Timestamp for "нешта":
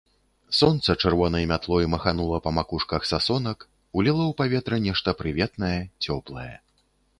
4.89-5.17